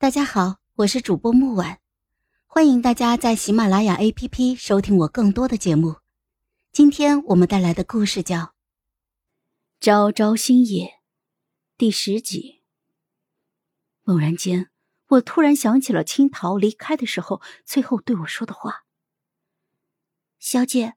[0.00, 1.78] 大家好，我是主播木婉，
[2.46, 5.96] 欢迎大家在喜马拉雅 APP 收听我更多的节目。
[6.72, 8.38] 今天我们带来的故事叫
[9.78, 10.86] 《朝朝星野》
[11.76, 12.62] 第十集。
[14.02, 14.70] 猛然间，
[15.08, 18.86] 我突然想起了青桃离开的时候最后对我说的话
[20.40, 20.94] ：“小姐，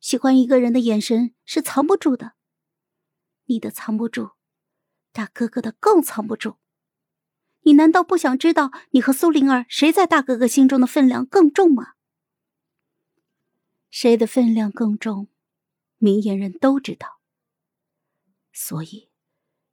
[0.00, 2.34] 喜欢一个人的眼神是藏不住的，
[3.46, 4.32] 你的藏不住，
[5.12, 6.56] 大哥哥的更藏不住。”
[7.64, 11.94] 你难道不想知道你和苏灵儿谁在大哥哥心中的分量更重吗？
[13.90, 15.28] 谁的分量更重，
[15.98, 17.20] 明眼人都知道。
[18.52, 19.08] 所以，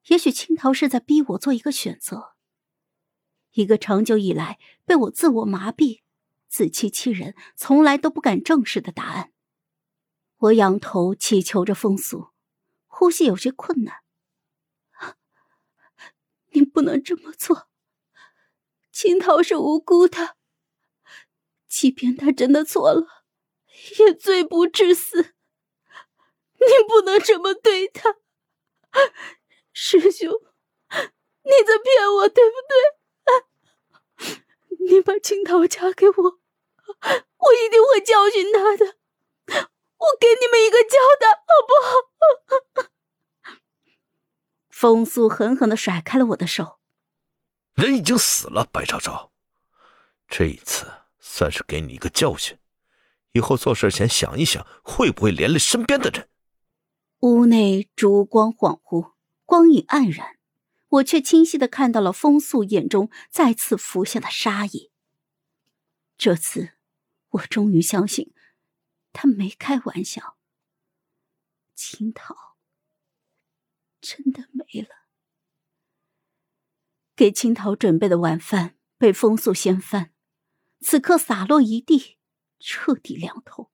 [0.08, 2.36] 也许青桃是在逼我做一个选择，
[3.52, 6.02] 一个长久以来被我自我麻痹、
[6.48, 9.34] 自欺欺人、从来都不敢正视的答案。
[10.38, 12.30] 我仰头祈求着风俗，
[12.88, 13.98] 呼吸有些困难。
[16.54, 17.68] 你不能这么做。
[19.02, 20.36] 青桃是无辜的，
[21.68, 23.26] 即便他真的错了，
[23.98, 25.34] 也罪不至死。
[26.60, 28.18] 你不能这么对他，
[29.74, 30.32] 师兄，
[30.92, 32.56] 你在骗我，对不
[34.22, 34.38] 对？
[34.88, 39.00] 你把青桃嫁给我，我一定会教训他的。
[39.98, 41.74] 我给你们一个交代，好不
[42.86, 42.92] 好？
[44.70, 46.81] 风速狠狠的甩开了我的手。
[47.74, 49.32] 人已经死了，白昭昭，
[50.28, 50.86] 这一次
[51.20, 52.58] 算是给你一个教训，
[53.32, 56.30] 以后做事前想一想，会不会连累身边的人。
[57.20, 59.14] 屋内烛光恍惚，
[59.46, 60.38] 光影黯然，
[60.88, 64.92] 我却清晰的看到了风素眼中再次浮现的杀意。
[66.18, 66.74] 这次，
[67.30, 68.34] 我终于相信，
[69.14, 70.38] 他没开玩笑。
[71.74, 72.58] 青桃
[74.02, 75.01] 真的没了。
[77.16, 80.14] 给青桃准备的晚饭被风速掀翻，
[80.80, 82.18] 此刻洒落一地，
[82.60, 83.72] 彻底凉透。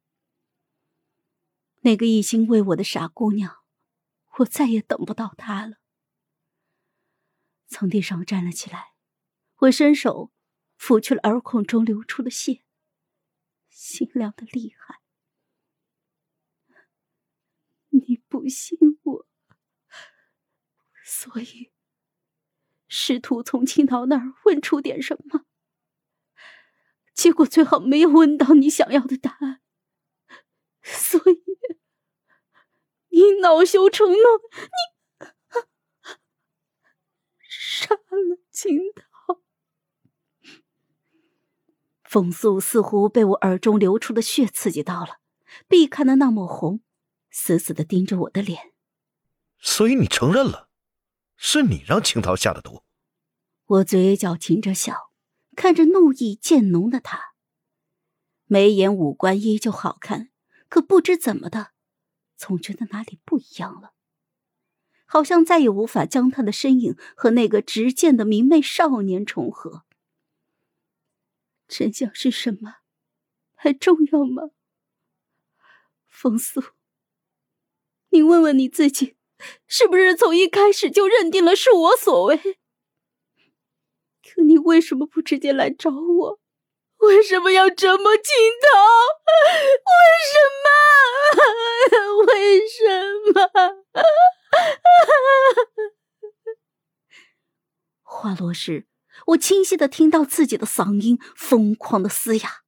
[1.82, 3.64] 那个一心为我的傻姑娘，
[4.40, 5.78] 我再也等不到她了。
[7.68, 8.94] 从地上站了起来，
[9.58, 10.31] 我伸手
[10.78, 12.64] 抚去了耳孔中流出的血，
[13.70, 15.02] 心凉的厉害。
[17.90, 19.28] 你不信我，
[21.06, 21.72] 所以。
[23.00, 25.46] 试图从青桃那儿问出点什么，
[27.13, 29.62] 结果最后没有问到你想要的答案，
[30.81, 31.44] 所以
[33.09, 34.16] 你恼羞成怒，
[37.40, 39.44] 你杀了青桃。
[42.03, 45.19] 风素似乎被我耳中流出的血刺激到了，
[45.68, 46.81] 避开的那抹红，
[47.29, 48.74] 死死的盯着我的脸。
[49.59, 50.69] 所以你承认了？
[51.35, 52.87] 是你让青桃下的毒。
[53.67, 55.11] 我嘴角噙着笑，
[55.53, 57.33] 看着怒意渐浓的他，
[58.45, 60.29] 眉眼五官依旧好看，
[60.69, 61.72] 可不知怎么的，
[62.38, 63.91] 总觉得哪里不一样了，
[65.05, 69.84] 好像再也无法将他的身影和那个执剑的明媚少年重合。
[71.67, 72.75] 真相是什么，
[73.53, 74.51] 还重要吗？
[76.07, 76.63] 风素，
[78.11, 79.17] 你问问你自己。
[79.67, 82.57] 是不是从一开始就认定了是我所为？
[84.34, 86.40] 可你为什么不直接来找我？
[86.98, 88.24] 为什么要折磨青
[88.64, 88.68] 桃？
[89.86, 89.92] 为
[90.28, 90.34] 什
[90.64, 90.68] 么？
[92.26, 92.82] 为什
[93.34, 93.38] 么？
[98.02, 98.88] 话落时，
[99.28, 102.64] 我清晰的听到自己的嗓音疯狂的嘶哑。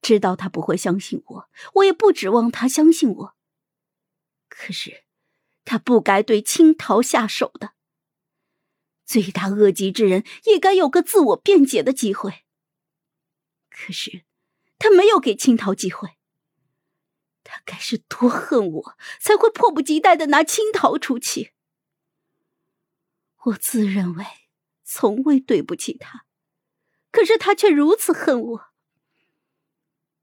[0.00, 3.34] 知道他不会相信我，我也不指望他相信我。
[4.48, 5.02] 可是。
[5.62, 7.74] 他不该对青桃下手的。
[9.10, 12.44] 罪大恶极之人也该有个自我辩解的机会。
[13.68, 14.22] 可是，
[14.78, 16.10] 他没有给青桃机会。
[17.42, 21.50] 他该是多恨我，才会迫不及待的拿青桃出气。
[23.46, 24.24] 我自认为
[24.84, 26.24] 从未对不起他，
[27.10, 28.70] 可是他却如此恨我。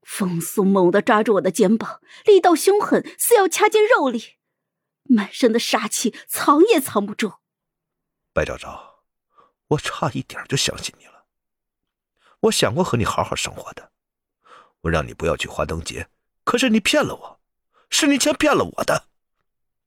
[0.00, 4.38] 风速猛地抓住我的肩膀，力道凶狠，似要掐进肉里。
[5.02, 7.34] 满身的杀气，藏也藏不住。
[8.38, 9.00] 白昭昭，
[9.66, 11.24] 我差一点就相信你了。
[12.38, 13.90] 我想过和你好好生活的，
[14.82, 16.08] 我让你不要去花灯节，
[16.44, 17.40] 可是你骗了我，
[17.90, 19.08] 是你先骗了我的。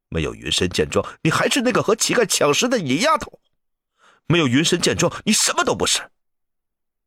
[0.09, 3.39] 没有云深见状，你还是那个和乞丐抢食的野丫头；
[4.27, 6.11] 没有云深见状，你什么都不是。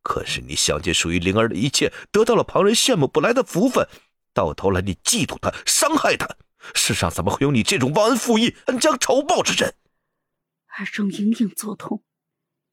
[0.02, 3.86] 可是你想尽属于灵儿的一切，得到了旁人羡慕不来的福分，
[4.32, 6.26] 到头来你嫉妒她，伤害她。
[6.74, 9.74] 世上怎么会有你这种忘恩负义、恩将仇报之人？
[10.76, 12.02] 耳中隐隐作痛，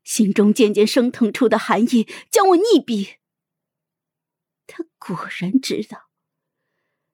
[0.04, 3.18] 心中渐渐升腾出的寒意将我溺毙。
[4.66, 6.10] 他果然知道，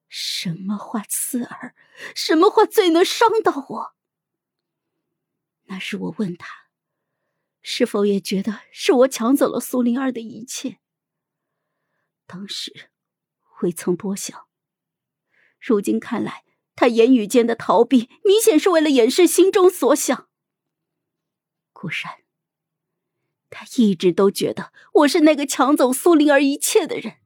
[0.08, 1.74] 什么话刺耳，
[2.14, 3.94] 什么话最能伤到我。
[5.64, 6.70] 那时我问他，
[7.60, 10.78] 是否也觉得是我抢走了苏灵儿的一切？
[12.26, 12.90] 当时
[13.60, 14.46] 未曾多想，
[15.60, 16.44] 如今看来，
[16.74, 20.27] 他言语间的逃避，明显是为了掩饰心中所想。
[21.80, 22.24] 果然，
[23.50, 27.18] 他一直都觉得我是那个抢走苏灵儿一切的人，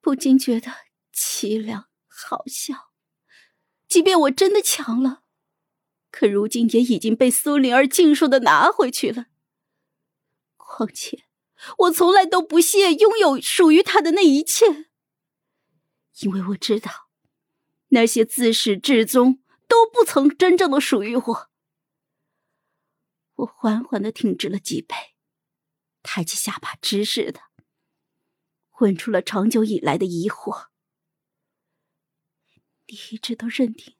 [0.00, 0.72] 不禁觉得
[1.14, 2.90] 凄凉好笑。
[3.86, 5.22] 即便我真的抢了。
[6.10, 9.26] 可如今也已经被苏灵儿尽数的拿回去了。
[10.56, 11.22] 况且，
[11.78, 14.66] 我从来都不屑拥有属于他的那一切，
[16.22, 16.90] 因为我知道，
[17.90, 21.51] 那些自始至终都不曾真正的属于我。
[23.42, 24.94] 我缓缓的挺直了脊背，
[26.02, 27.50] 抬起下巴直视他，
[28.78, 30.68] 问出了长久以来的疑惑：
[32.86, 33.96] 你一直都认定？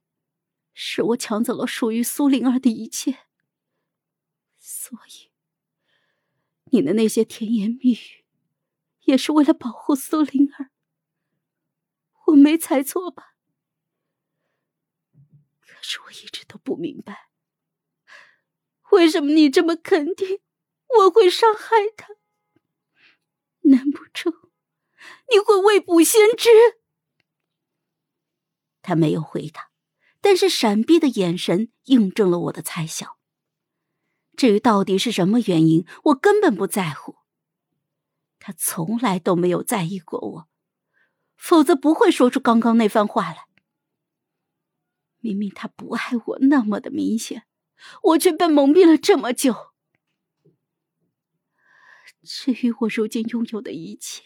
[0.75, 3.27] 是我抢走了属于苏灵儿的一切，
[4.59, 5.31] 所以
[6.67, 8.25] 你的那些甜言蜜语，
[9.03, 10.71] 也是为了保护苏灵儿。
[12.27, 13.37] 我没猜错吧？
[15.61, 17.32] 可是我一直都不明白，
[19.03, 20.39] 为什么你这么肯定
[21.01, 22.07] 我会伤害他？
[23.63, 24.33] 难不成
[25.33, 26.49] 你会未卜先知？
[28.81, 29.71] 他没有回答。
[30.21, 33.17] 但是闪避的眼神印证了我的猜想。
[34.37, 37.17] 至于到底是什么原因，我根本不在乎。
[38.39, 40.49] 他从来都没有在意过我，
[41.37, 43.49] 否则不会说出刚刚那番话来。
[45.19, 47.49] 明明他不爱我那么的明显，
[48.03, 49.73] 我却被蒙蔽了这么久。
[52.23, 54.23] 至于我如今拥有的一切，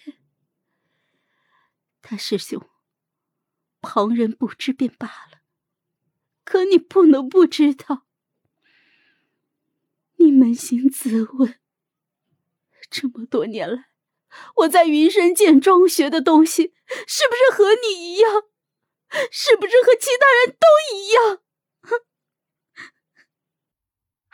[2.01, 2.69] 大师兄，
[3.81, 5.41] 旁人不知便罢了。
[6.45, 8.07] 可你不能不知道，
[10.17, 11.59] 你扪心自问，
[12.91, 13.87] 这么多年来，
[14.57, 16.75] 我在云深剑庄学的东西，
[17.07, 18.45] 是不是和你一样？
[19.31, 21.43] 是不是和其他人都一样？